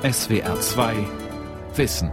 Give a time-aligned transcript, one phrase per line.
[0.00, 0.94] SWR 2
[1.74, 2.12] Wissen.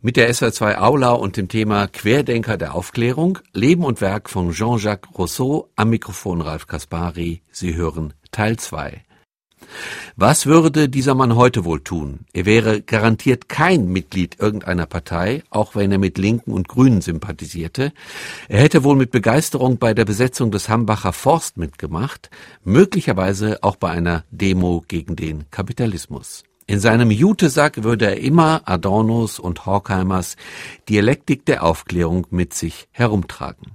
[0.00, 4.52] Mit der SWR 2 Aula und dem Thema Querdenker der Aufklärung, Leben und Werk von
[4.52, 7.42] Jean-Jacques Rousseau am Mikrofon Ralf Kaspari.
[7.52, 9.04] Sie hören Teil 2.
[10.16, 12.20] Was würde dieser Mann heute wohl tun?
[12.32, 17.92] Er wäre garantiert kein Mitglied irgendeiner Partei, auch wenn er mit Linken und Grünen sympathisierte.
[18.48, 22.30] Er hätte wohl mit Begeisterung bei der Besetzung des Hambacher Forst mitgemacht,
[22.64, 26.44] möglicherweise auch bei einer Demo gegen den Kapitalismus.
[26.66, 30.36] In seinem Jutesack würde er immer Adornos und Horkheimers
[30.88, 33.72] Dialektik der Aufklärung mit sich herumtragen.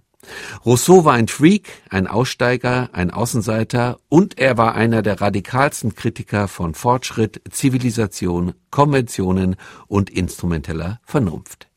[0.65, 6.47] Rousseau war ein Freak, ein Aussteiger, ein Außenseiter und er war einer der radikalsten Kritiker
[6.47, 9.55] von Fortschritt, Zivilisation, Konventionen
[9.87, 11.67] und instrumenteller Vernunft.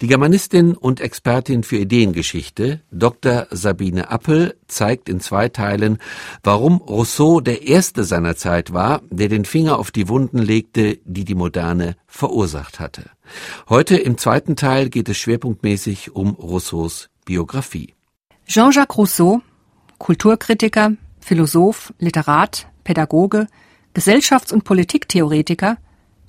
[0.00, 3.46] Die Germanistin und Expertin für Ideengeschichte, Dr.
[3.50, 5.98] Sabine Appel, zeigt in zwei Teilen,
[6.42, 11.24] warum Rousseau der Erste seiner Zeit war, der den Finger auf die Wunden legte, die
[11.24, 13.04] die Moderne verursacht hatte.
[13.68, 17.92] Heute im zweiten Teil geht es schwerpunktmäßig um Rousseaus Biografie.
[18.46, 19.42] Jean-Jacques Rousseau,
[19.98, 23.48] Kulturkritiker, Philosoph, Literat, Pädagoge,
[23.92, 25.76] Gesellschafts- und Politiktheoretiker,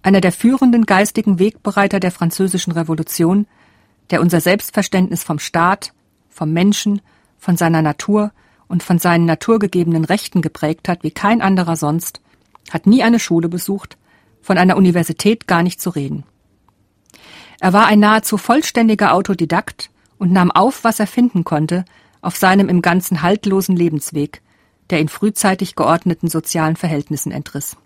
[0.01, 3.45] einer der führenden geistigen Wegbereiter der französischen Revolution,
[4.09, 5.93] der unser Selbstverständnis vom Staat,
[6.29, 7.01] vom Menschen,
[7.37, 8.31] von seiner Natur
[8.67, 12.21] und von seinen naturgegebenen Rechten geprägt hat wie kein anderer sonst,
[12.71, 13.97] hat nie eine Schule besucht,
[14.41, 16.23] von einer Universität gar nicht zu reden.
[17.59, 21.85] Er war ein nahezu vollständiger Autodidakt und nahm auf, was er finden konnte,
[22.21, 24.41] auf seinem im Ganzen haltlosen Lebensweg,
[24.89, 27.77] der in frühzeitig geordneten sozialen Verhältnissen entriss.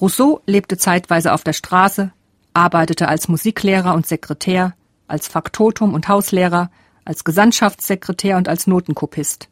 [0.00, 2.12] Rousseau lebte zeitweise auf der Straße,
[2.52, 4.74] arbeitete als Musiklehrer und Sekretär,
[5.08, 6.70] als Faktotum und Hauslehrer,
[7.04, 9.48] als Gesandtschaftssekretär und als Notenkopist.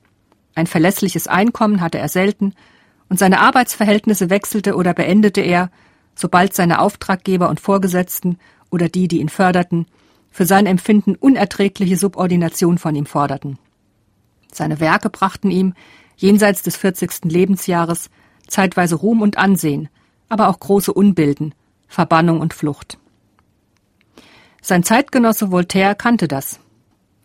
[0.54, 2.54] Ein verlässliches Einkommen hatte er selten,
[3.08, 5.70] und seine Arbeitsverhältnisse wechselte oder beendete er,
[6.14, 8.38] sobald seine Auftraggeber und Vorgesetzten
[8.70, 9.86] oder die, die ihn förderten,
[10.34, 13.56] für sein Empfinden unerträgliche Subordination von ihm forderten.
[14.52, 15.74] Seine Werke brachten ihm,
[16.16, 17.26] jenseits des 40.
[17.26, 18.10] Lebensjahres,
[18.48, 19.88] zeitweise Ruhm und Ansehen,
[20.28, 21.54] aber auch große Unbilden,
[21.86, 22.98] Verbannung und Flucht.
[24.60, 26.58] Sein Zeitgenosse Voltaire kannte das.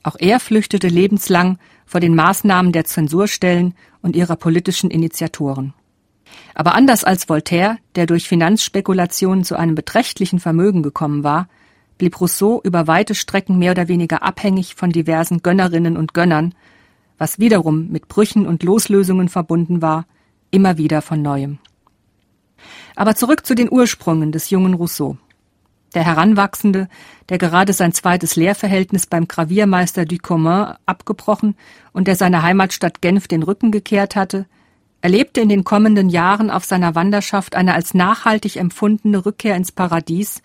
[0.04, 5.74] Auch er flüchtete lebenslang vor den Maßnahmen der Zensurstellen und ihrer politischen Initiatoren.
[6.54, 11.48] Aber anders als Voltaire, der durch Finanzspekulationen zu einem beträchtlichen Vermögen gekommen war,
[12.00, 16.56] blieb Rousseau über weite Strecken mehr oder weniger abhängig von diversen Gönnerinnen und Gönnern,
[17.20, 20.06] was wiederum mit Brüchen und Loslösungen verbunden war,
[20.50, 21.60] immer wieder von neuem.
[22.96, 25.18] Aber zurück zu den Ursprüngen des jungen Rousseau.
[25.94, 26.88] Der Heranwachsende,
[27.30, 31.56] der gerade sein zweites Lehrverhältnis beim Graviermeister Ducommun abgebrochen
[31.94, 34.46] und der seiner Heimatstadt Genf den Rücken gekehrt hatte,
[35.02, 40.42] erlebte in den kommenden Jahren auf seiner Wanderschaft eine als nachhaltig empfundene Rückkehr ins Paradies,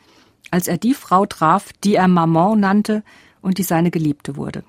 [0.54, 3.02] als er die Frau traf, die er Maman nannte
[3.42, 4.62] und die seine Geliebte wurde.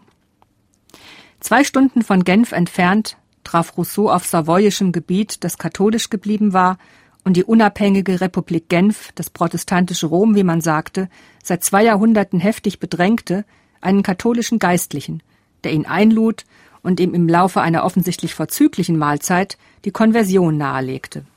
[1.40, 6.79] Zwei Stunden von Genf entfernt traf Rousseau auf savoyischem Gebiet, das katholisch geblieben war
[7.23, 11.07] und die unabhängige Republik Genf, das protestantische Rom, wie man sagte,
[11.44, 13.46] seit zwei Jahrhunderten heftig bedrängte,
[13.79, 15.22] einen katholischen Geistlichen,
[15.63, 16.46] der ihn einlud
[16.81, 21.28] und ihm im Laufe einer offensichtlich vorzüglichen Mahlzeit die Konversion nahelegte.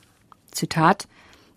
[0.52, 1.06] Zitat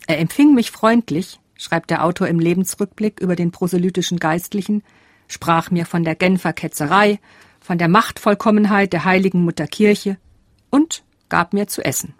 [0.06, 4.82] Er empfing mich freundlich, schreibt der Autor im Lebensrückblick über den proselytischen Geistlichen,
[5.28, 7.20] sprach mir von der Genfer Ketzerei,
[7.60, 10.16] von der Machtvollkommenheit der heiligen Mutter Kirche
[10.70, 12.14] und gab mir zu essen.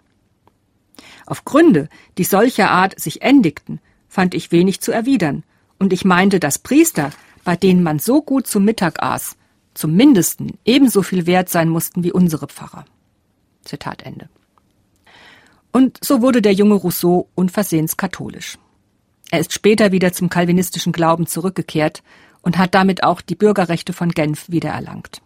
[1.25, 5.43] Auf Gründe, die solcher Art sich endigten, fand ich wenig zu erwidern,
[5.79, 7.11] und ich meinte, dass Priester,
[7.43, 9.35] bei denen man so gut zu Mittag aß,
[9.73, 12.85] zum Mindesten ebenso viel wert sein mussten wie unsere Pfarrer.
[13.65, 14.29] Zitat Ende.
[15.73, 18.57] Und so wurde der junge Rousseau unversehens katholisch.
[19.31, 22.03] Er ist später wieder zum kalvinistischen Glauben zurückgekehrt
[22.41, 25.21] und hat damit auch die Bürgerrechte von Genf wiedererlangt.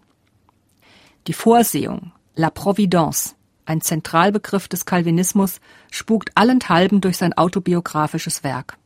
[1.27, 3.35] Die Vorsehung, la Providence,
[3.65, 5.59] ein Zentralbegriff des Calvinismus,
[5.91, 8.77] spukt allenthalben durch sein autobiografisches Werk.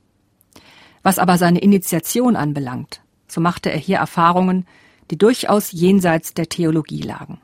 [1.04, 4.66] Was aber seine Initiation anbelangt, so machte er hier Erfahrungen,
[5.12, 7.40] die durchaus jenseits der Theologie lagen.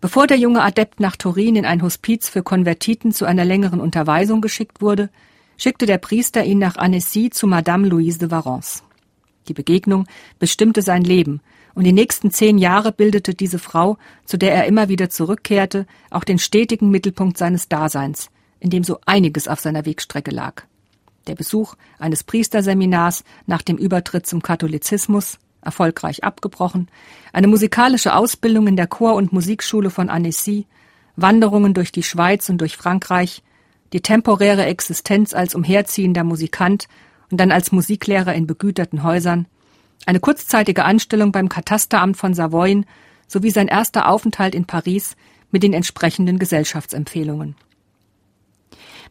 [0.00, 4.40] Bevor der junge Adept nach Turin in ein Hospiz für Konvertiten zu einer längeren Unterweisung
[4.40, 5.10] geschickt wurde,
[5.56, 8.82] schickte der Priester ihn nach Annecy zu Madame Louise de Varence.
[9.48, 10.06] Die Begegnung
[10.38, 11.40] bestimmte sein Leben,
[11.74, 16.24] und die nächsten zehn Jahre bildete diese Frau, zu der er immer wieder zurückkehrte, auch
[16.24, 18.30] den stetigen Mittelpunkt seines Daseins,
[18.60, 20.62] in dem so einiges auf seiner Wegstrecke lag.
[21.26, 26.88] Der Besuch eines Priesterseminars nach dem Übertritt zum Katholizismus, erfolgreich abgebrochen,
[27.34, 30.66] eine musikalische Ausbildung in der Chor- und Musikschule von Annecy,
[31.16, 33.42] Wanderungen durch die Schweiz und durch Frankreich,
[33.92, 36.88] die temporäre Existenz als umherziehender Musikant
[37.30, 39.46] und dann als Musiklehrer in begüterten Häusern,
[40.04, 42.86] eine kurzzeitige Anstellung beim Katasteramt von Savoyen
[43.26, 45.16] sowie sein erster Aufenthalt in Paris
[45.50, 47.56] mit den entsprechenden Gesellschaftsempfehlungen.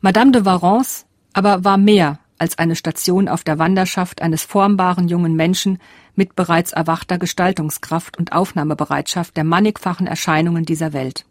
[0.01, 5.35] Madame de Warens aber war mehr als eine Station auf der Wanderschaft eines formbaren jungen
[5.35, 5.79] Menschen
[6.15, 11.25] mit bereits erwachter Gestaltungskraft und Aufnahmebereitschaft der mannigfachen Erscheinungen dieser Welt.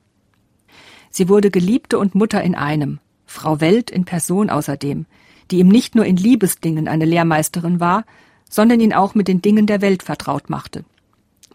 [1.11, 3.01] Sie wurde Geliebte und Mutter in einem,
[3.35, 5.07] Frau Welt in Person außerdem,
[5.51, 8.05] die ihm nicht nur in Liebesdingen eine Lehrmeisterin war,
[8.49, 10.85] sondern ihn auch mit den Dingen der Welt vertraut machte.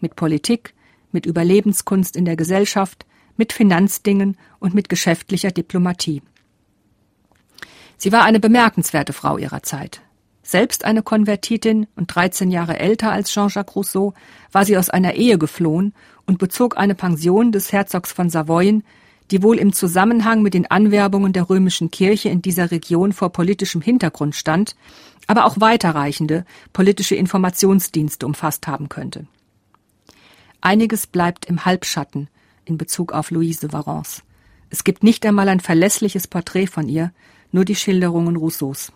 [0.00, 0.74] Mit Politik,
[1.12, 3.06] mit Überlebenskunst in der Gesellschaft,
[3.36, 6.22] mit Finanzdingen und mit geschäftlicher Diplomatie.
[7.96, 10.02] Sie war eine bemerkenswerte Frau ihrer Zeit.
[10.42, 14.14] Selbst eine Konvertitin und 13 Jahre älter als Jean-Jacques Rousseau,
[14.52, 15.94] war sie aus einer Ehe geflohen
[16.26, 18.82] und bezog eine Pension des Herzogs von Savoyen,
[19.30, 23.80] die wohl im Zusammenhang mit den Anwerbungen der römischen Kirche in dieser Region vor politischem
[23.80, 24.74] Hintergrund stand,
[25.26, 29.26] aber auch weiterreichende politische Informationsdienste umfasst haben könnte.
[30.60, 32.28] Einiges bleibt im Halbschatten
[32.64, 34.22] in Bezug auf Louise de Varence.
[34.68, 37.12] Es gibt nicht einmal ein verlässliches Porträt von ihr,
[37.52, 38.92] nur die Schilderungen Rousseaus.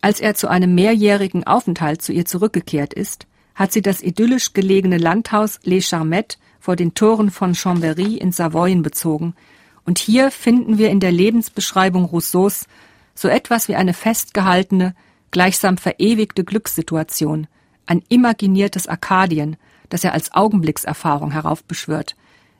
[0.00, 3.26] Als er zu einem mehrjährigen Aufenthalt zu ihr zurückgekehrt ist,
[3.60, 8.80] hat sie das idyllisch gelegene Landhaus Les Charmettes vor den Toren von Chambéry in Savoyen
[8.80, 9.34] bezogen,
[9.84, 12.64] und hier finden wir in der Lebensbeschreibung Rousseaus
[13.14, 14.94] so etwas wie eine festgehaltene,
[15.30, 17.48] gleichsam verewigte Glückssituation,
[17.84, 19.58] ein imaginiertes Arkadien,
[19.90, 22.16] das er als Augenblickserfahrung heraufbeschwört,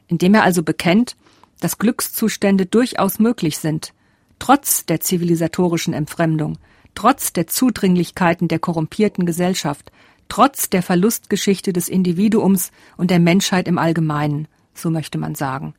[0.07, 1.17] indem er also bekennt,
[1.61, 3.95] dass Glückszustände durchaus möglich sind,
[4.39, 6.59] trotz der zivilisatorischen Entfremdung,
[6.95, 9.91] trotz der Zudringlichkeiten der korrumpierten Gesellschaft,
[10.31, 15.75] trotz der Verlustgeschichte des Individuums und der Menschheit im Allgemeinen, so möchte man sagen.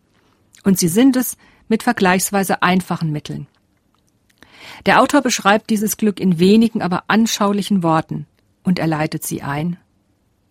[0.64, 1.38] Und sie sind es
[1.68, 3.48] mit vergleichsweise einfachen Mitteln.
[4.86, 8.28] Der Autor beschreibt dieses Glück in wenigen, aber anschaulichen Worten
[8.64, 9.78] und er leitet sie ein.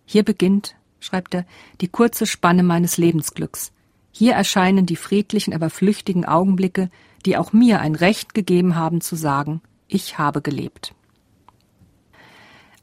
[0.05, 1.45] Hier beginnt, schreibt er,
[1.79, 3.71] die kurze Spanne meines Lebensglücks.
[4.11, 6.89] Hier erscheinen die friedlichen, aber flüchtigen Augenblicke,
[7.25, 10.93] die auch mir ein Recht gegeben haben zu sagen, ich habe gelebt.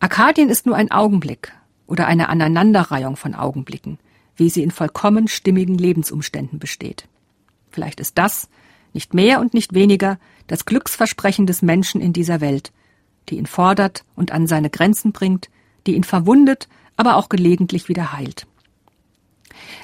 [0.01, 1.53] Arkadien ist nur ein Augenblick
[1.87, 3.99] oder eine Aneinanderreihung von Augenblicken,
[4.37, 7.09] wie sie in vollkommen stimmigen Lebensumständen besteht.
[7.71, 8.49] Vielleicht ist das,
[8.93, 12.73] nicht mehr und nicht weniger, das Glücksversprechen des Menschen in dieser Welt,
[13.29, 15.51] die ihn fordert und an seine Grenzen bringt,
[15.87, 18.47] die ihn verwundet, aber auch gelegentlich wieder heilt.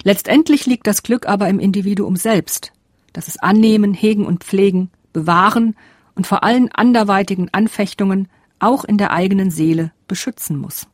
[0.05, 2.73] Letztendlich liegt das Glück aber im Individuum selbst,
[3.13, 5.77] das es annehmen, hegen und pflegen, bewahren
[6.15, 8.29] und vor allen anderweitigen Anfechtungen
[8.65, 10.87] auch in der eigenen Seele beschützen muss.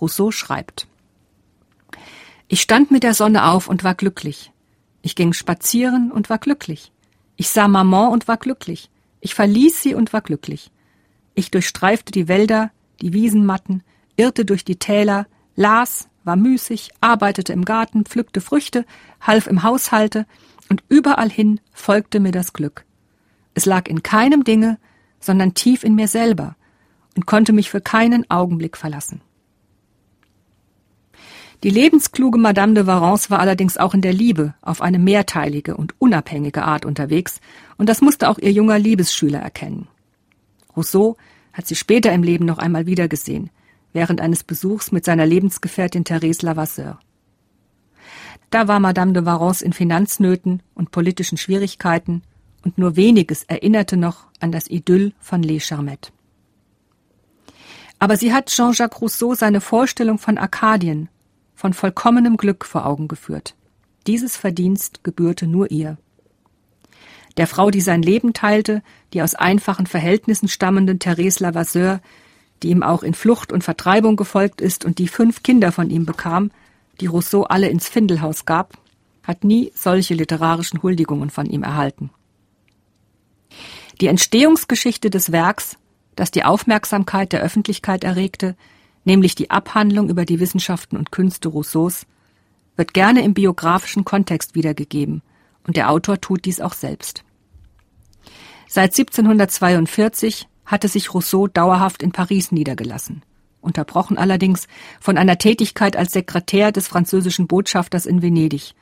[0.00, 0.86] Rousseau schreibt
[2.48, 4.52] Ich stand mit der Sonne auf und war glücklich.
[5.02, 6.92] Ich ging spazieren und war glücklich.
[7.36, 8.90] Ich sah Maman und war glücklich.
[9.20, 10.70] Ich verließ sie und war glücklich.
[11.34, 12.70] Ich durchstreifte die Wälder,
[13.00, 13.82] die Wiesenmatten,
[14.16, 15.26] irrte durch die Täler,
[15.56, 18.84] las, war müßig, arbeitete im Garten, pflückte Früchte,
[19.20, 20.26] half im Haushalte,
[20.68, 22.84] und überall hin folgte mir das Glück.
[23.54, 24.78] Es lag in keinem Dinge,
[25.22, 26.56] sondern tief in mir selber
[27.16, 29.22] und konnte mich für keinen Augenblick verlassen.
[31.62, 35.94] Die lebenskluge Madame de Varence war allerdings auch in der Liebe auf eine mehrteilige und
[36.00, 37.40] unabhängige Art unterwegs,
[37.76, 39.86] und das musste auch ihr junger Liebesschüler erkennen.
[40.76, 41.16] Rousseau
[41.52, 43.50] hat sie später im Leben noch einmal wiedergesehen,
[43.92, 46.98] während eines Besuchs mit seiner Lebensgefährtin Therese Lavasseur.
[48.50, 52.22] Da war Madame de Varence in Finanznöten und politischen Schwierigkeiten,
[52.64, 56.12] und nur weniges erinnerte noch an das Idyll von Les Charmettes.
[57.98, 61.08] Aber sie hat Jean-Jacques Rousseau seine Vorstellung von Arkadien,
[61.54, 63.54] von vollkommenem Glück vor Augen geführt.
[64.08, 65.96] Dieses Verdienst gebührte nur ihr.
[67.36, 72.00] Der Frau, die sein Leben teilte, die aus einfachen Verhältnissen stammenden Therese Lavasseur,
[72.62, 76.04] die ihm auch in Flucht und Vertreibung gefolgt ist und die fünf Kinder von ihm
[76.04, 76.50] bekam,
[77.00, 78.76] die Rousseau alle ins Findelhaus gab,
[79.22, 82.10] hat nie solche literarischen Huldigungen von ihm erhalten.
[84.00, 85.76] Die Entstehungsgeschichte des Werks
[86.16, 88.56] das die Aufmerksamkeit der Öffentlichkeit erregte,
[89.04, 92.06] nämlich die Abhandlung über die Wissenschaften und Künste Rousseaus,
[92.76, 95.22] wird gerne im biografischen Kontext wiedergegeben,
[95.66, 97.24] und der Autor tut dies auch selbst.
[98.68, 103.22] Seit 1742 hatte sich Rousseau dauerhaft in Paris niedergelassen,
[103.60, 104.66] unterbrochen allerdings
[105.00, 108.74] von einer Tätigkeit als Sekretär des französischen Botschafters in Venedig,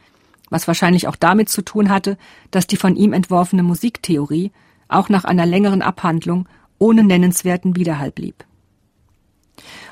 [0.50, 2.18] was wahrscheinlich auch damit zu tun hatte,
[2.50, 4.52] dass die von ihm entworfene Musiktheorie
[4.88, 8.44] auch nach einer längeren Abhandlung ohne nennenswerten Widerhall blieb.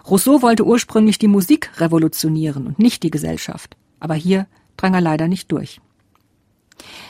[0.08, 4.46] Rousseau wollte ursprünglich die Musik revolutionieren und nicht die Gesellschaft, aber hier
[4.76, 5.80] drang er leider nicht durch.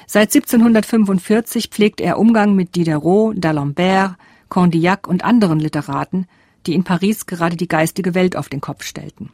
[0.06, 4.16] Seit 1745 pflegt er Umgang mit Diderot, d'Alembert,
[4.48, 6.26] Condillac und anderen Literaten,
[6.66, 9.30] die in Paris gerade die geistige Welt auf den Kopf stellten.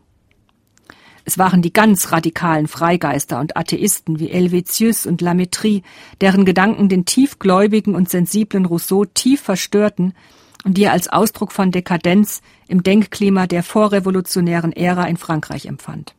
[1.25, 5.83] Es waren die ganz radikalen Freigeister und Atheisten wie Helvétius und Lamétrie,
[6.21, 10.13] deren Gedanken den tiefgläubigen und sensiblen Rousseau tief verstörten
[10.65, 16.15] und die er als Ausdruck von Dekadenz im Denkklima der vorrevolutionären Ära in Frankreich empfand.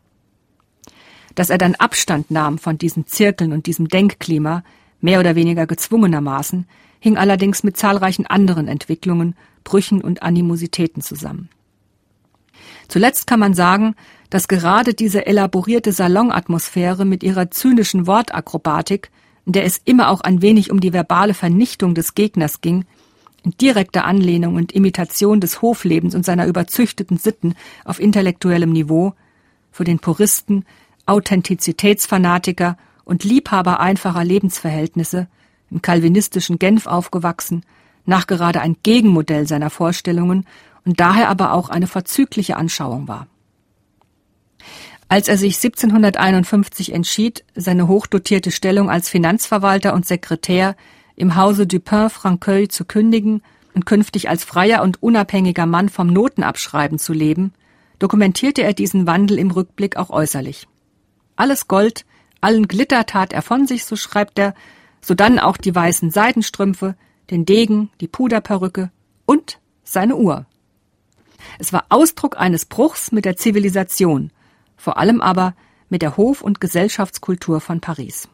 [1.36, 4.64] Dass er dann Abstand nahm von diesen Zirkeln und diesem Denkklima,
[5.02, 6.66] mehr oder weniger gezwungenermaßen,
[7.00, 11.50] hing allerdings mit zahlreichen anderen Entwicklungen, Brüchen und Animositäten zusammen.
[12.88, 13.96] Zuletzt kann man sagen,
[14.30, 19.12] dass gerade diese elaborierte Salonatmosphäre mit ihrer zynischen Wortakrobatik,
[19.46, 22.86] in der es immer auch ein wenig um die verbale Vernichtung des Gegners ging,
[23.44, 27.54] in direkter Anlehnung und Imitation des Hoflebens und seiner überzüchteten Sitten
[27.84, 29.14] auf intellektuellem Niveau,
[29.72, 30.66] für den Puristen,
[31.06, 35.28] Authentizitätsfanatiker und Liebhaber einfacher Lebensverhältnisse,
[35.70, 37.64] im calvinistischen Genf aufgewachsen,
[38.06, 40.46] nachgerade ein Gegenmodell seiner Vorstellungen
[40.86, 43.28] und daher aber auch eine vorzügliche Anschauung war.
[45.08, 50.76] Als er sich 1751 entschied, seine hochdotierte Stellung als Finanzverwalter und Sekretär
[51.16, 53.42] im Hause Dupin-Franqueuil zu kündigen
[53.74, 57.54] und künftig als freier und unabhängiger Mann vom Notenabschreiben zu leben,
[58.00, 60.68] dokumentierte er diesen Wandel im Rückblick auch äußerlich.
[61.36, 62.06] Alles Gold,
[62.42, 64.54] allen Glitter tat er von sich, so schreibt er,
[65.02, 66.96] sodann auch die weißen Seidenstrümpfe,
[67.30, 68.92] den Degen, die Puderperücke
[69.26, 70.46] und seine Uhr.
[71.60, 74.32] Es war Ausdruck eines Bruchs mit der Zivilisation,
[74.86, 75.56] vor allem aber
[75.90, 78.30] mit der Hof- und Gesellschaftskultur von Paris.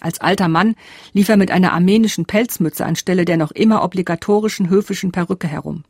[0.00, 0.74] Als alter Mann
[1.12, 5.84] lief er mit einer armenischen Pelzmütze anstelle der noch immer obligatorischen höfischen Perücke herum.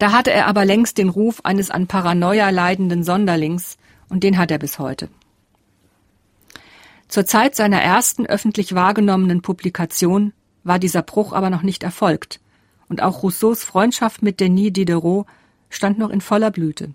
[0.00, 3.78] Da hatte er aber längst den Ruf eines an Paranoia leidenden Sonderlings,
[4.08, 5.08] und den hat er bis heute.
[7.06, 10.32] Zur Zeit seiner ersten öffentlich wahrgenommenen Publikation
[10.64, 12.40] war dieser Bruch aber noch nicht erfolgt,
[12.88, 15.28] und auch Rousseaus Freundschaft mit Denis Diderot
[15.68, 16.94] stand noch in voller Blüte.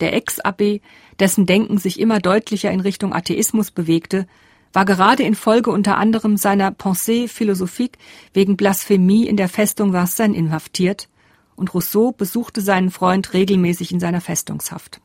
[0.00, 0.80] Der Ex-Abbé,
[1.18, 4.26] dessen Denken sich immer deutlicher in Richtung Atheismus bewegte,
[4.72, 7.98] war gerade infolge unter anderem seiner Pensée philosophique
[8.34, 11.08] wegen Blasphemie in der Festung Vincennes inhaftiert,
[11.56, 15.00] und Rousseau besuchte seinen Freund regelmäßig in seiner Festungshaft.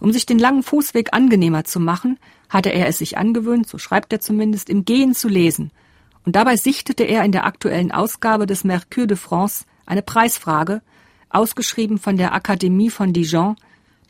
[0.00, 4.12] Um sich den langen Fußweg angenehmer zu machen, hatte er es sich angewöhnt, so schreibt
[4.12, 5.70] er zumindest, im Gehen zu lesen,
[6.24, 10.82] und dabei sichtete er in der aktuellen Ausgabe des Mercure de France eine Preisfrage,
[11.28, 13.56] ausgeschrieben von der Akademie von Dijon,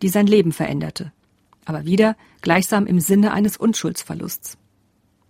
[0.02, 1.12] die sein Leben veränderte
[1.66, 4.56] aber wieder gleichsam im Sinne eines Unschuldsverlusts.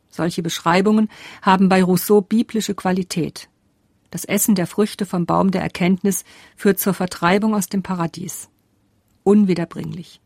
[0.09, 1.09] Solche Beschreibungen
[1.43, 3.49] haben bei Rousseau biblische Qualität.
[4.11, 6.25] Das Essen der Früchte vom Baum der Erkenntnis
[6.55, 8.49] führt zur Vertreibung aus dem Paradies.
[9.25, 10.21] Unwiederbringlich.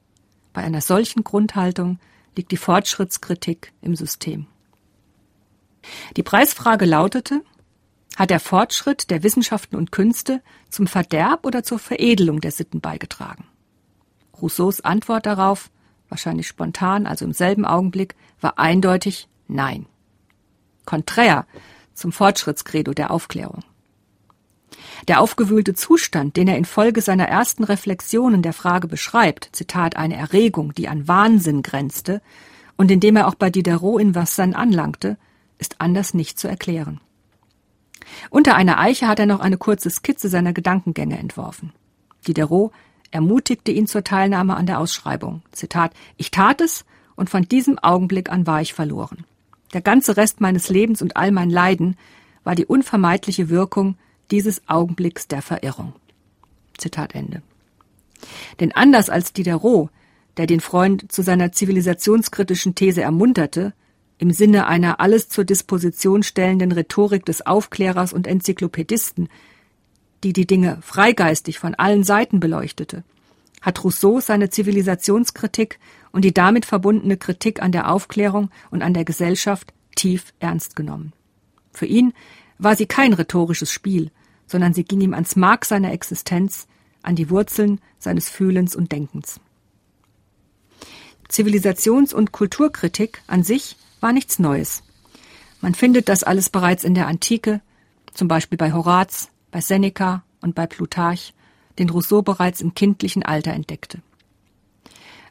[0.52, 1.98] Bei einer solchen Grundhaltung
[2.36, 4.46] liegt die Fortschrittskritik im System.
[6.16, 7.42] Die Preisfrage lautete,
[8.16, 13.44] hat der Fortschritt der Wissenschaften und Künste zum Verderb oder zur Veredelung der Sitten beigetragen?
[14.40, 15.70] Rousseaus Antwort darauf
[16.10, 19.86] wahrscheinlich spontan, also im selben Augenblick, war eindeutig Nein.
[20.84, 21.46] Konträr
[21.94, 23.64] zum Fortschrittskredo der Aufklärung.
[25.08, 30.74] Der aufgewühlte Zustand, den er infolge seiner ersten Reflexionen der Frage beschreibt, Zitat, eine Erregung,
[30.74, 32.22] die an Wahnsinn grenzte,
[32.76, 35.18] und in dem er auch bei Diderot in Vassan anlangte,
[35.58, 37.00] ist anders nicht zu erklären.
[38.30, 41.72] Unter einer Eiche hat er noch eine kurze Skizze seiner Gedankengänge entworfen.
[42.26, 42.72] Diderot
[43.10, 45.42] ermutigte ihn zur Teilnahme an der Ausschreibung.
[45.52, 46.84] Zitat, ich tat es
[47.16, 49.24] und von diesem Augenblick an war ich verloren.
[49.72, 51.96] Der ganze Rest meines Lebens und all mein Leiden
[52.44, 53.96] war die unvermeidliche Wirkung
[54.30, 55.92] dieses Augenblicks der Verirrung.
[56.78, 57.42] Zitat Ende.
[58.58, 59.90] Denn anders als Diderot,
[60.36, 63.74] der den Freund zu seiner zivilisationskritischen These ermunterte,
[64.20, 69.30] im Sinne einer alles zur Disposition stellenden Rhetorik des Aufklärers und Enzyklopädisten,
[70.22, 73.02] die die Dinge freigeistig von allen Seiten beleuchtete,
[73.62, 75.78] hat Rousseau seine Zivilisationskritik
[76.12, 81.14] und die damit verbundene Kritik an der Aufklärung und an der Gesellschaft tief ernst genommen.
[81.72, 82.12] Für ihn
[82.58, 84.10] war sie kein rhetorisches Spiel,
[84.46, 86.66] sondern sie ging ihm ans Mark seiner Existenz,
[87.02, 89.40] an die Wurzeln seines Fühlens und Denkens.
[91.30, 94.82] Zivilisations- und Kulturkritik an sich war nichts Neues.
[95.60, 97.60] Man findet das alles bereits in der Antike,
[98.12, 101.34] zum Beispiel bei Horaz, bei Seneca und bei Plutarch,
[101.78, 104.00] den Rousseau bereits im kindlichen Alter entdeckte.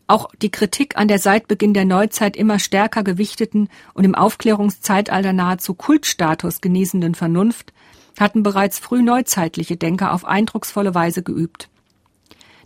[0.07, 5.33] Auch die Kritik an der seit Beginn der Neuzeit immer stärker gewichteten und im Aufklärungszeitalter
[5.33, 7.73] nahezu Kultstatus genießenden Vernunft
[8.19, 11.69] hatten bereits früh neuzeitliche Denker auf eindrucksvolle Weise geübt.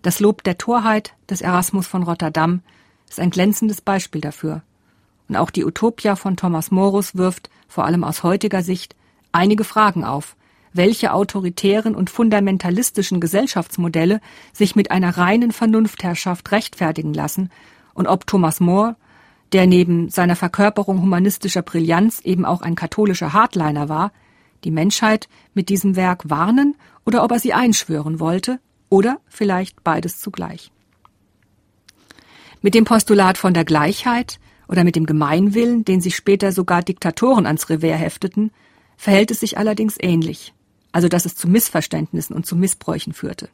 [0.02, 2.62] Das Lob der Torheit des Erasmus von Rotterdam
[3.10, 4.64] ist ein glänzendes Beispiel dafür.
[5.30, 8.96] Und auch die Utopia von Thomas Morus wirft, vor allem aus heutiger Sicht,
[9.32, 10.36] einige Fragen auf,
[10.74, 14.20] welche autoritären und fundamentalistischen Gesellschaftsmodelle
[14.52, 17.50] sich mit einer reinen Vernunftherrschaft rechtfertigen lassen
[17.94, 18.96] und ob Thomas More,
[19.52, 24.12] der neben seiner Verkörperung humanistischer Brillanz eben auch ein katholischer Hardliner war,
[24.64, 26.76] die Menschheit mit diesem Werk warnen
[27.06, 30.72] oder ob er sie einschwören wollte oder vielleicht beides zugleich.
[32.62, 34.40] Mit dem Postulat von der Gleichheit
[34.74, 38.50] oder mit dem Gemeinwillen, den sich später sogar Diktatoren ans Revers hefteten,
[38.98, 40.56] verhält es sich allerdings ähnlich,
[40.92, 43.50] also dass es zu Missverständnissen und zu Missbräuchen führte.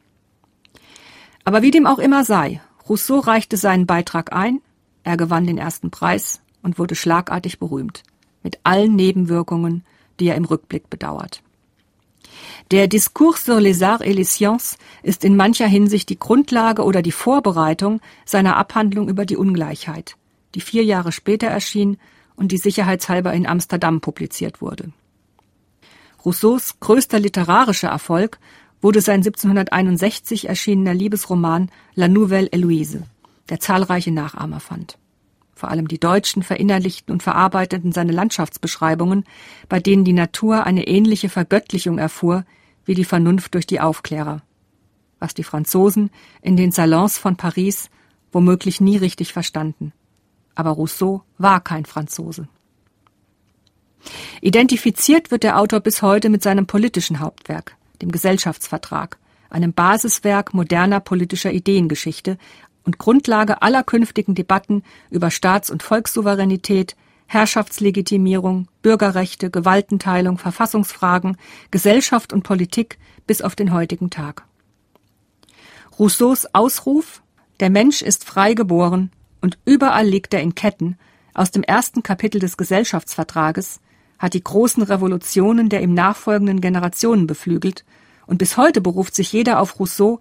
[1.44, 4.62] Aber wie dem auch immer sei, Rousseau reichte seinen Beitrag ein,
[5.02, 8.02] er gewann den ersten Preis und wurde schlagartig berühmt,
[8.42, 9.84] mit allen Nebenwirkungen,
[10.20, 11.42] die er im Rückblick bedauert.
[12.70, 17.02] Der Discours sur les arts et les sciences ist in mancher Hinsicht die Grundlage oder
[17.02, 20.16] die Vorbereitung seiner Abhandlung über die Ungleichheit,
[20.54, 21.98] die vier Jahre später erschien
[22.36, 24.92] und die sicherheitshalber in Amsterdam publiziert wurde.
[26.24, 28.38] Rousseaus größter literarischer Erfolg
[28.80, 33.02] wurde sein 1761 erschienener Liebesroman La Nouvelle Eloise,
[33.48, 34.98] der zahlreiche Nachahmer fand.
[35.54, 39.24] Vor allem die Deutschen verinnerlichten und verarbeiteten seine Landschaftsbeschreibungen,
[39.68, 42.44] bei denen die Natur eine ähnliche Vergöttlichung erfuhr
[42.86, 44.42] wie die Vernunft durch die Aufklärer.
[45.18, 47.90] Was die Franzosen in den Salons von Paris
[48.32, 49.92] womöglich nie richtig verstanden.
[50.54, 52.48] Aber Rousseau war kein Franzose.
[54.40, 59.18] Identifiziert wird der Autor bis heute mit seinem politischen Hauptwerk, dem Gesellschaftsvertrag,
[59.50, 62.38] einem Basiswerk moderner politischer Ideengeschichte,
[62.82, 71.36] und Grundlage aller künftigen Debatten über Staats- und Volkssouveränität, Herrschaftslegitimierung, Bürgerrechte, Gewaltenteilung, Verfassungsfragen,
[71.70, 74.44] Gesellschaft und Politik bis auf den heutigen Tag.
[75.98, 77.22] Rousseaus Ausruf
[77.60, 80.96] Der Mensch ist frei geboren und überall liegt er in Ketten
[81.34, 83.80] aus dem ersten Kapitel des Gesellschaftsvertrages
[84.18, 87.84] hat die großen Revolutionen der ihm nachfolgenden Generationen beflügelt,
[88.26, 90.20] und bis heute beruft sich jeder auf Rousseau,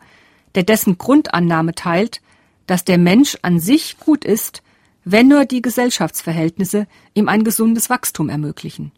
[0.55, 2.21] der dessen Grundannahme teilt,
[2.65, 4.63] dass der Mensch an sich gut ist,
[5.03, 8.91] wenn nur die Gesellschaftsverhältnisse ihm ein gesundes Wachstum ermöglichen.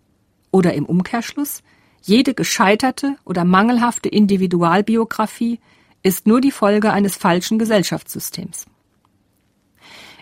[0.52, 1.64] Oder im Umkehrschluss,
[2.02, 5.60] jede gescheiterte oder mangelhafte Individualbiografie
[6.04, 8.66] ist nur die Folge eines falschen Gesellschaftssystems.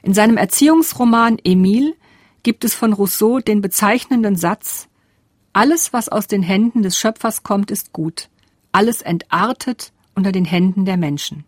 [0.03, 1.93] In seinem Erziehungsroman Emile
[2.43, 4.87] gibt es von Rousseau den bezeichnenden Satz
[5.53, 8.29] Alles, was aus den Händen des Schöpfers kommt, ist gut,
[8.71, 11.43] alles entartet unter den Händen der Menschen.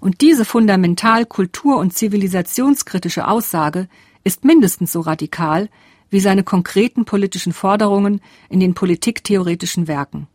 [0.00, 3.88] Und diese fundamental kultur- und zivilisationskritische Aussage
[4.22, 5.68] ist mindestens so radikal
[6.10, 10.28] wie seine konkreten politischen Forderungen in den politiktheoretischen Werken,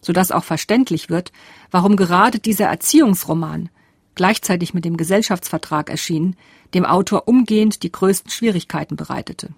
[0.00, 1.32] sodass auch verständlich wird,
[1.70, 3.70] warum gerade dieser Erziehungsroman,
[4.14, 6.36] gleichzeitig mit dem Gesellschaftsvertrag erschienen,
[6.74, 9.50] dem Autor umgehend die größten Schwierigkeiten bereitete.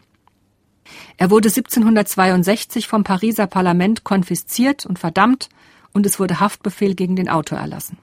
[1.16, 5.48] Er wurde 1762 vom Pariser Parlament konfisziert und verdammt
[5.92, 7.98] und es wurde Haftbefehl gegen den Autor erlassen.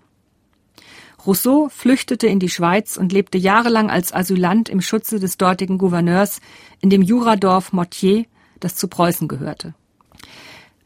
[1.26, 6.42] Rousseau flüchtete in die Schweiz und lebte jahrelang als Asylant im Schutze des dortigen Gouverneurs
[6.82, 8.26] in dem Juradorf Mortier,
[8.60, 9.74] das zu Preußen gehörte.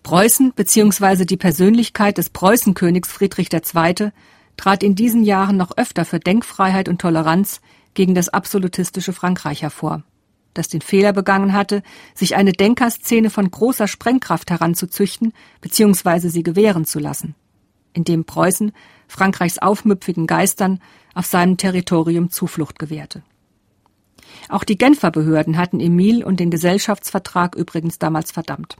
[0.03, 1.25] Preußen bzw.
[1.25, 4.11] die Persönlichkeit des Preußenkönigs Friedrich II.
[4.57, 7.61] Trat in diesen Jahren noch öfter für Denkfreiheit und Toleranz
[7.93, 10.03] gegen das absolutistische Frankreich hervor,
[10.53, 16.27] das den Fehler begangen hatte, sich eine Denkerszene von großer Sprengkraft heranzuzüchten bzw.
[16.27, 17.35] sie gewähren zu lassen,
[17.93, 18.71] indem Preußen
[19.07, 20.79] Frankreichs aufmüpfigen Geistern
[21.13, 23.23] auf seinem Territorium Zuflucht gewährte.
[24.49, 28.77] Auch die Genfer Behörden hatten Emile und den Gesellschaftsvertrag übrigens damals verdammt.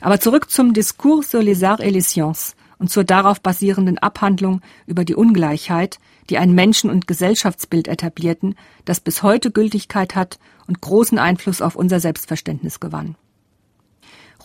[0.00, 4.60] Aber zurück zum Discours sur les arts et les sciences und zur darauf basierenden Abhandlung
[4.86, 10.80] über die Ungleichheit, die ein Menschen- und Gesellschaftsbild etablierten, das bis heute Gültigkeit hat und
[10.80, 13.14] großen Einfluss auf unser Selbstverständnis gewann.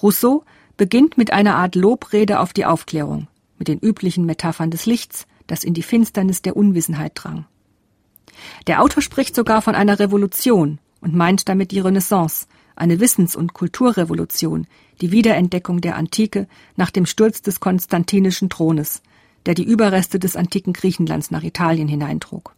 [0.04, 0.43] Rousseau
[0.78, 5.63] beginnt mit einer Art Lobrede auf die Aufklärung, mit den üblichen Metaphern des Lichts, das
[5.63, 7.47] in die Finsternis der Unwissenheit drang.
[8.67, 12.45] Der Autor spricht sogar von einer Revolution und meint damit die Renaissance,
[12.78, 14.68] eine Wissens- und Kulturrevolution,
[15.02, 19.02] die Wiederentdeckung der Antike nach dem Sturz des konstantinischen Thrones,
[19.46, 22.56] der die Überreste des antiken Griechenlands nach Italien hineintrug.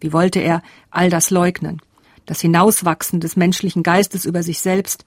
[0.00, 1.80] Wie wollte er all das leugnen?
[2.26, 5.04] Das Hinauswachsen des menschlichen Geistes über sich selbst,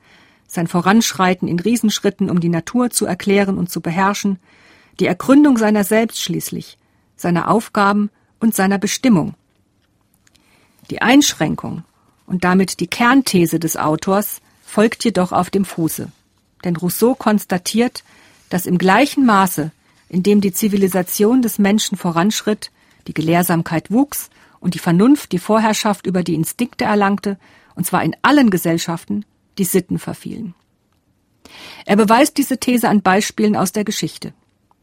[0.48, 4.40] sein Voranschreiten in Riesenschritten, um die Natur zu erklären und zu beherrschen,
[5.00, 6.78] die Ergründung seiner selbst schließlich,
[7.16, 9.34] seiner Aufgaben und seiner Bestimmung.
[10.92, 11.84] Die Einschränkung
[12.28, 14.42] und damit die Kernthese des Autors
[14.74, 16.12] folgt jedoch auf dem Fuße.
[16.64, 18.04] denn Rousseau konstatiert,
[18.50, 19.72] dass im gleichen Maße,
[20.10, 22.72] in dem die Zivilisation des Menschen voranschritt,
[23.06, 27.38] die Gelehrsamkeit wuchs und die Vernunft die Vorherrschaft über die Instinkte erlangte,
[27.76, 29.26] und zwar in allen Gesellschaften,
[29.60, 30.56] die Sitten verfielen.
[31.86, 34.34] Er beweist diese These an Beispielen aus der Geschichte.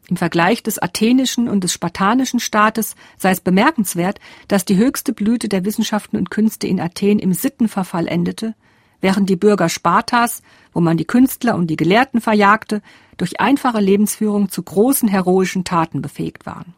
[0.09, 5.48] Im Vergleich des athenischen und des spartanischen Staates sei es bemerkenswert, dass die höchste Blüte
[5.48, 8.55] der Wissenschaften und Künste in Athen im Sittenverfall endete,
[9.01, 12.83] während die Bürger Spartas, wo man die Künstler und die Gelehrten verjagte,
[13.17, 16.75] durch einfache Lebensführung zu großen heroischen Taten befähigt waren.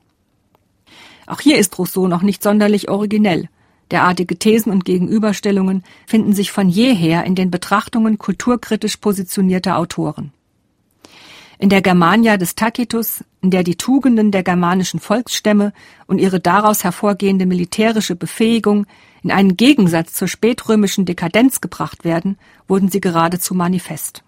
[1.27, 3.49] Auch hier ist Rousseau noch nicht sonderlich originell.
[3.91, 10.33] Derartige Thesen und Gegenüberstellungen finden sich von jeher in den Betrachtungen kulturkritisch positionierter Autoren.
[11.59, 15.73] In der Germania des Tacitus, in der die Tugenden der germanischen Volksstämme
[16.07, 18.87] und ihre daraus hervorgehende militärische Befähigung
[19.23, 24.23] in einen Gegensatz zur spätrömischen Dekadenz gebracht werden, wurden sie geradezu manifest.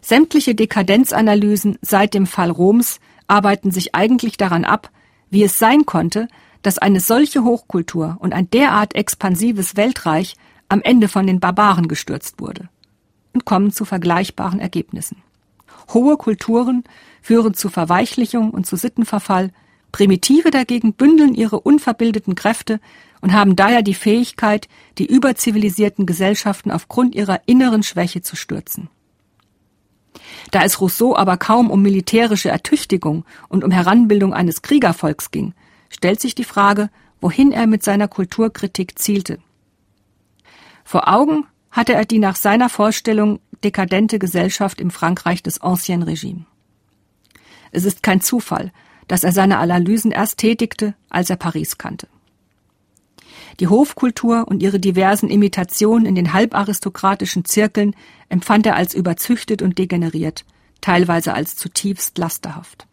[0.00, 4.90] Sämtliche Dekadenzanalysen seit dem Fall Roms arbeiten sich eigentlich daran ab,
[5.30, 6.28] wie es sein konnte,
[6.62, 10.36] dass eine solche Hochkultur und ein derart expansives Weltreich
[10.68, 12.68] am Ende von den Barbaren gestürzt wurde
[13.32, 15.22] und kommen zu vergleichbaren Ergebnissen.
[15.92, 16.84] Hohe Kulturen
[17.22, 19.50] führen zu Verweichlichung und zu Sittenverfall,
[19.92, 22.80] Primitive dagegen bündeln ihre unverbildeten Kräfte
[23.20, 28.88] und haben daher die Fähigkeit, die überzivilisierten Gesellschaften aufgrund ihrer inneren Schwäche zu stürzen.
[30.50, 35.54] Da es Rousseau aber kaum um militärische Ertüchtigung und um Heranbildung eines Kriegervolks ging,
[35.88, 39.38] stellt sich die Frage, wohin er mit seiner Kulturkritik zielte.
[40.84, 46.46] Vor Augen hatte er die nach seiner Vorstellung dekadente Gesellschaft im Frankreich des Ancien Regime.
[47.70, 48.72] Es ist kein Zufall,
[49.06, 52.08] dass er seine Analysen erst tätigte, als er Paris kannte.
[53.60, 57.94] Die Hofkultur und ihre diversen Imitationen in den halbaristokratischen Zirkeln
[58.30, 60.46] empfand er als überzüchtet und degeneriert,
[60.80, 62.86] teilweise als zutiefst lasterhaft.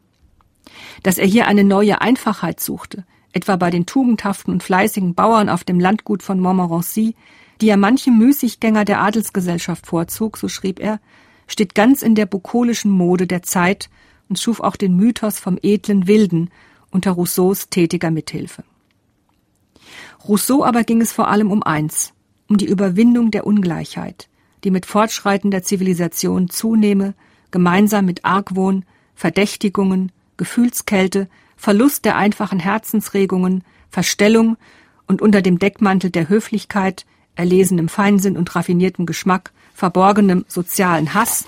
[1.04, 5.64] Dass er hier eine neue Einfachheit suchte, etwa bei den tugendhaften und fleißigen Bauern auf
[5.64, 7.16] dem Landgut von Montmorency,
[7.62, 11.00] die er manchem Müßiggänger der Adelsgesellschaft vorzog, so schrieb er,
[11.48, 13.90] steht ganz in der bukolischen Mode der Zeit
[14.28, 16.50] und schuf auch den Mythos vom edlen Wilden
[16.92, 18.66] unter Rousseaus tätiger Mithilfe.
[20.26, 22.14] Rousseau aber ging es vor allem um eins,
[22.48, 24.30] um die Überwindung der Ungleichheit,
[24.64, 27.14] die mit fortschreitender Zivilisation zunehme,
[27.52, 34.58] gemeinsam mit Argwohn, Verdächtigungen, Gefühlskälte, Verlust der einfachen Herzensregungen, Verstellung
[35.08, 41.46] und unter dem Deckmantel der Höflichkeit erlesenem Feinsinn und raffiniertem Geschmack, verborgenem sozialen Hass,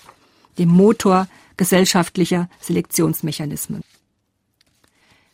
[0.57, 1.27] dem Motor
[1.57, 3.81] gesellschaftlicher Selektionsmechanismen.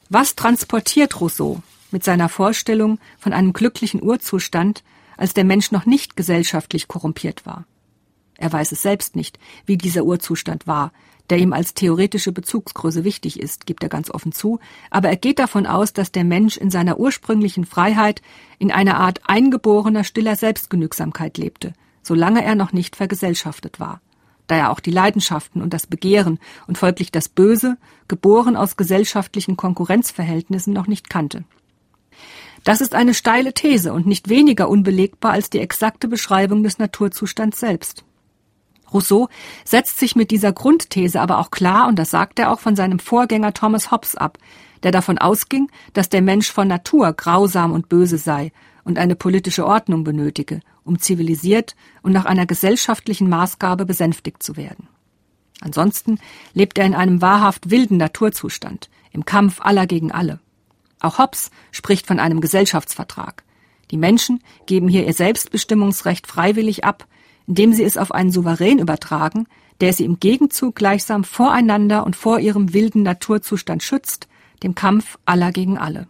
[0.10, 4.84] Was transportiert Rousseau mit seiner Vorstellung von einem glücklichen Urzustand,
[5.18, 7.66] als der Mensch noch nicht gesellschaftlich korrumpiert war?
[8.38, 10.92] Er weiß es selbst nicht, wie dieser Urzustand war,
[11.30, 14.60] der ihm als theoretische Bezugsgröße wichtig ist, gibt er ganz offen zu,
[14.92, 18.22] aber er geht davon aus, dass der Mensch in seiner ursprünglichen Freiheit
[18.60, 24.02] in einer Art eingeborener stiller Selbstgenügsamkeit lebte, solange er noch nicht vergesellschaftet war,
[24.48, 29.58] da er auch die Leidenschaften und das Begehren und folglich das Böse, geboren aus gesellschaftlichen
[29.58, 31.44] Konkurrenzverhältnissen, noch nicht kannte.
[32.66, 37.60] Das ist eine steile These und nicht weniger unbelegbar als die exakte Beschreibung des Naturzustands
[37.60, 38.04] selbst.
[38.92, 39.30] Rousseau
[39.64, 42.98] setzt sich mit dieser Grundthese aber auch klar, und das sagt er auch von seinem
[42.98, 44.40] Vorgänger Thomas Hobbes ab,
[44.82, 48.52] der davon ausging, dass der Mensch von Natur grausam und böse sei
[48.84, 54.88] und eine politische Ordnung benötige, um zivilisiert und nach einer gesellschaftlichen Maßgabe besänftigt zu werden.
[55.62, 56.20] Ansonsten
[56.54, 60.40] lebt er in einem wahrhaft wilden Naturzustand, im Kampf aller gegen alle.
[61.00, 63.44] Auch Hobbes spricht von einem Gesellschaftsvertrag.
[63.92, 67.08] Die Menschen geben hier ihr Selbstbestimmungsrecht freiwillig ab,
[67.48, 69.48] indem sie es auf einen Souverän übertragen,
[69.82, 74.28] der sie im Gegenzug gleichsam voreinander und vor ihrem wilden Naturzustand schützt,
[74.64, 76.08] dem Kampf aller gegen alle.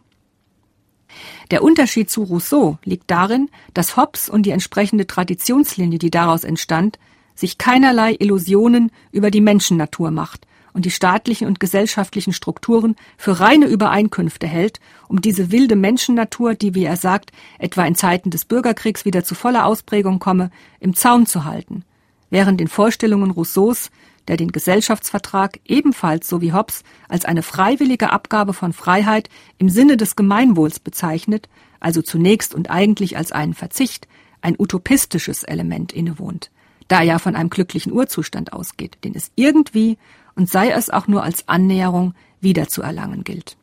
[1.51, 6.99] Der Unterschied zu Rousseau liegt darin, dass Hobbes und die entsprechende Traditionslinie, die daraus entstand,
[7.33, 13.65] sich keinerlei Illusionen über die Menschennatur macht und die staatlichen und gesellschaftlichen Strukturen für reine
[13.65, 19.05] Übereinkünfte hält, um diese wilde Menschennatur, die, wie er sagt, etwa in Zeiten des Bürgerkriegs
[19.05, 21.85] wieder zu voller Ausprägung komme, im Zaum zu halten,
[22.29, 23.89] während den Vorstellungen Rousseaus,
[24.27, 29.95] der den Gesellschaftsvertrag ebenfalls so wie Hobbes als eine freiwillige Abgabe von Freiheit im Sinne
[29.95, 31.47] des Gemeinwohls bezeichnet,
[31.79, 34.09] also zunächst und eigentlich als einen Verzicht,
[34.41, 36.51] ein utopistisches Element innewohnt,
[36.89, 39.97] da er ja von einem glücklichen Urzustand ausgeht, den es irgendwie
[40.35, 43.57] und sei es auch nur als Annäherung wiederzuerlangen gilt.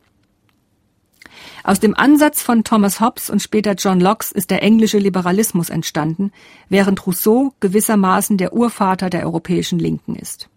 [1.63, 6.31] Aus dem Ansatz von Thomas Hobbes und später John Locke ist der englische Liberalismus entstanden,
[6.69, 10.49] während Rousseau gewissermaßen der Urvater der europäischen Linken ist.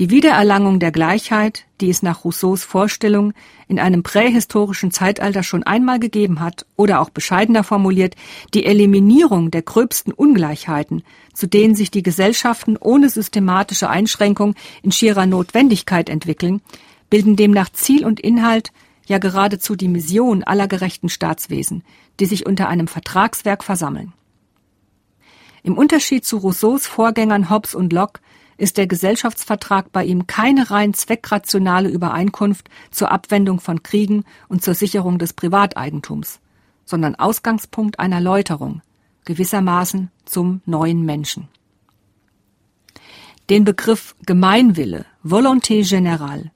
[0.00, 3.34] Die Wiedererlangung der Gleichheit, die es nach Rousseaus Vorstellung
[3.68, 8.14] in einem prähistorischen Zeitalter schon einmal gegeben hat, oder auch bescheidener formuliert,
[8.54, 11.02] die Eliminierung der gröbsten Ungleichheiten,
[11.34, 16.62] zu denen sich die Gesellschaften ohne systematische Einschränkung in schierer Notwendigkeit entwickeln,
[17.10, 18.72] bilden demnach Ziel und Inhalt
[19.04, 21.84] ja geradezu die Mission aller gerechten Staatswesen,
[22.20, 24.14] die sich unter einem Vertragswerk versammeln.
[25.62, 28.22] Im Unterschied zu Rousseaus Vorgängern Hobbes und Locke
[28.60, 34.74] ist der Gesellschaftsvertrag bei ihm keine rein zweckrationale Übereinkunft zur Abwendung von Kriegen und zur
[34.74, 36.40] Sicherung des Privateigentums,
[36.84, 38.82] sondern Ausgangspunkt einer Läuterung,
[39.24, 41.48] gewissermaßen zum neuen Menschen.
[43.48, 46.50] Den Begriff Gemeinwille, Volonté générale,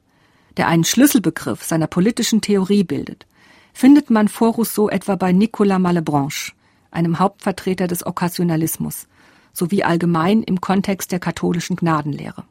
[0.58, 3.26] der einen Schlüsselbegriff seiner politischen Theorie bildet,
[3.72, 6.52] findet man vor Rousseau etwa bei Nicolas Malebranche,
[6.90, 9.08] einem Hauptvertreter des Okkasionalismus,
[9.54, 12.44] sowie allgemein im Kontext der katholischen Gnadenlehre.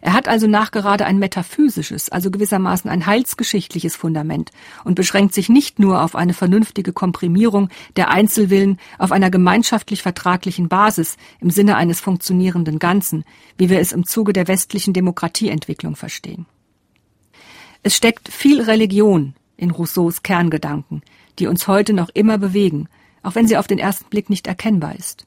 [0.00, 4.50] Er hat also nachgerade ein metaphysisches, also gewissermaßen ein heilsgeschichtliches Fundament
[4.84, 10.68] und beschränkt sich nicht nur auf eine vernünftige Komprimierung der Einzelwillen auf einer gemeinschaftlich vertraglichen
[10.68, 13.24] Basis im Sinne eines funktionierenden Ganzen,
[13.56, 16.46] wie wir es im Zuge der westlichen Demokratieentwicklung verstehen.
[17.82, 21.02] Es steckt viel Religion in Rousseaus Kerngedanken,
[21.38, 22.88] die uns heute noch immer bewegen,
[23.22, 25.26] auch wenn sie auf den ersten Blick nicht erkennbar ist.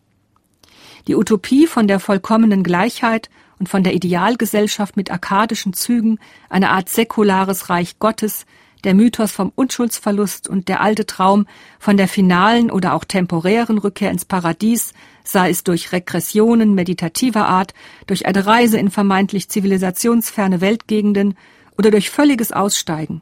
[1.08, 6.90] Die Utopie von der vollkommenen Gleichheit und von der Idealgesellschaft mit arkadischen Zügen, eine Art
[6.90, 8.46] säkulares Reich Gottes,
[8.84, 11.46] der Mythos vom Unschuldsverlust und der alte Traum
[11.80, 17.74] von der finalen oder auch temporären Rückkehr ins Paradies, sei es durch Regressionen meditativer Art,
[18.08, 21.36] durch eine Reise in vermeintlich zivilisationsferne Weltgegenden
[21.78, 23.22] oder durch völliges Aussteigen.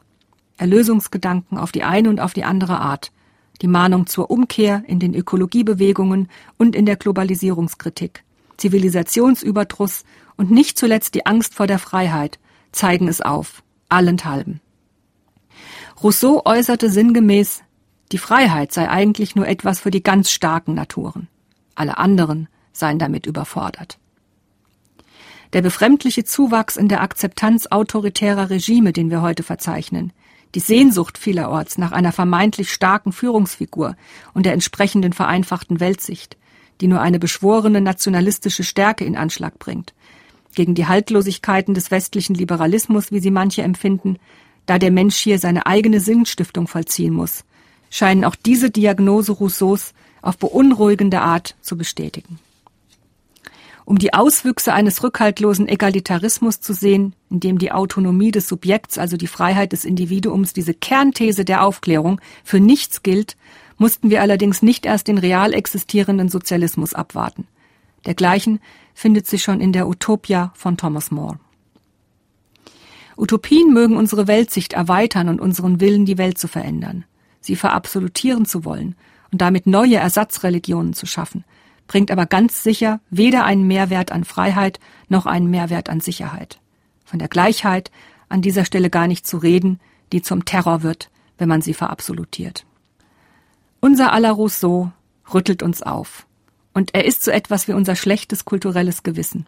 [0.57, 3.11] Erlösungsgedanken auf die eine und auf die andere Art.
[3.61, 8.23] Die Mahnung zur Umkehr in den Ökologiebewegungen und in der Globalisierungskritik.
[8.57, 10.03] Zivilisationsüberdruss
[10.37, 12.39] und nicht zuletzt die Angst vor der Freiheit
[12.71, 14.61] zeigen es auf, allenthalben.
[16.01, 17.63] Rousseau äußerte sinngemäß,
[18.11, 21.27] die Freiheit sei eigentlich nur etwas für die ganz starken Naturen.
[21.75, 23.99] Alle anderen seien damit überfordert.
[25.53, 30.13] Der befremdliche Zuwachs in der Akzeptanz autoritärer Regime, den wir heute verzeichnen,
[30.55, 33.95] die Sehnsucht vielerorts nach einer vermeintlich starken Führungsfigur
[34.33, 36.37] und der entsprechenden vereinfachten Weltsicht,
[36.81, 39.93] die nur eine beschworene nationalistische Stärke in Anschlag bringt,
[40.55, 44.17] gegen die Haltlosigkeiten des westlichen Liberalismus, wie sie manche empfinden,
[44.65, 47.43] da der Mensch hier seine eigene Sinnstiftung vollziehen muss,
[47.89, 52.39] scheinen auch diese Diagnose Rousseaus auf beunruhigende Art zu bestätigen
[53.89, 59.17] um die Auswüchse eines rückhaltlosen Egalitarismus zu sehen, in dem die Autonomie des Subjekts, also
[59.17, 63.35] die Freiheit des Individuums, diese Kernthese der Aufklärung für nichts gilt,
[63.79, 67.47] mussten wir allerdings nicht erst den real existierenden Sozialismus abwarten.
[68.05, 68.59] Dergleichen
[68.93, 71.39] findet sich schon in der Utopia von Thomas More.
[73.17, 77.05] Utopien mögen unsere Weltsicht erweitern und unseren Willen, die Welt zu verändern,
[77.41, 78.93] sie verabsolutieren zu wollen
[79.31, 81.43] und damit neue Ersatzreligionen zu schaffen–
[81.89, 86.61] bringt aber ganz sicher weder einen Mehrwert an Freiheit noch einen Mehrwert an Sicherheit.
[87.03, 87.91] Von der Gleichheit
[88.29, 89.79] an dieser Stelle gar nicht zu reden,
[90.13, 92.65] die zum Terror wird, wenn man sie verabsolutiert.
[93.79, 94.91] Unser aller Rousseau
[95.33, 96.27] rüttelt uns auf.
[96.73, 99.47] Und er ist so etwas wie unser schlechtes kulturelles Gewissen.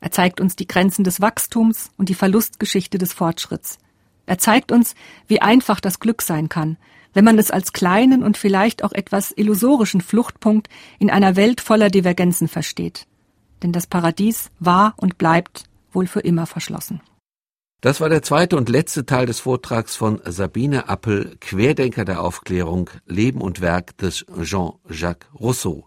[0.00, 3.78] Er zeigt uns die Grenzen des Wachstums und die Verlustgeschichte des Fortschritts.
[4.26, 4.94] Er zeigt uns,
[5.26, 6.76] wie einfach das Glück sein kann,
[7.14, 10.68] wenn man es als kleinen und vielleicht auch etwas illusorischen Fluchtpunkt
[10.98, 13.06] in einer Welt voller Divergenzen versteht.
[13.62, 17.00] Denn das Paradies war und bleibt wohl für immer verschlossen.
[17.80, 22.90] Das war der zweite und letzte Teil des Vortrags von Sabine Appel, Querdenker der Aufklärung,
[23.06, 25.76] Leben und Werk des Jean-Jacques Rousseau.